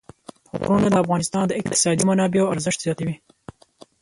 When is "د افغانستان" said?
0.91-1.43